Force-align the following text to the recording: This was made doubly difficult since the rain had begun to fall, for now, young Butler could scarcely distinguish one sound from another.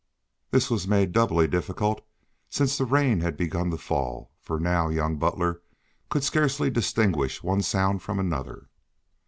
This 0.49 0.71
was 0.71 0.87
made 0.87 1.11
doubly 1.11 1.47
difficult 1.47 2.01
since 2.49 2.75
the 2.75 2.85
rain 2.85 3.19
had 3.19 3.37
begun 3.37 3.69
to 3.69 3.77
fall, 3.77 4.31
for 4.41 4.59
now, 4.59 4.89
young 4.89 5.17
Butler 5.17 5.61
could 6.09 6.23
scarcely 6.23 6.71
distinguish 6.71 7.43
one 7.43 7.61
sound 7.61 8.01
from 8.01 8.17
another. 8.17 8.67